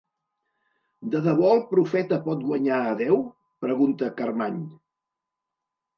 De 1.15 1.19
debò 1.27 1.51
el 1.57 1.61
profeta 1.75 2.19
pot 2.29 2.43
guanyar 2.47 2.81
a 2.87 2.97
déu? 3.05 3.21
—pregunta 3.35 4.11
Carmany. 4.23 4.61